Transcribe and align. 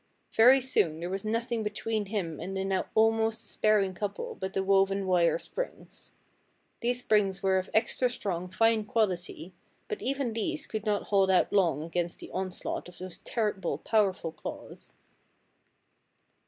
Very 0.33 0.59
soon 0.61 0.99
there 0.99 1.11
was 1.11 1.23
nothing 1.23 1.61
between 1.61 2.07
him 2.07 2.39
and 2.39 2.57
the 2.57 2.65
now 2.65 2.87
almost 2.95 3.43
despairing 3.43 3.93
couple 3.93 4.33
but 4.33 4.53
the 4.53 4.63
woven 4.63 5.05
wire 5.05 5.37
springs. 5.37 6.13
These 6.79 6.97
springs 7.03 7.43
were 7.43 7.59
of 7.59 7.69
extra 7.71 8.09
strong, 8.09 8.47
fine 8.47 8.83
quality, 8.85 9.53
but 9.87 10.01
even 10.01 10.33
these 10.33 10.65
could 10.65 10.87
not 10.87 11.09
hold 11.13 11.29
out 11.29 11.53
long 11.53 11.83
against 11.83 12.17
the 12.17 12.31
onslaught 12.31 12.89
of 12.89 12.97
those 12.97 13.19
terrible, 13.19 13.77
powerful 13.77 14.31
claws. 14.31 14.95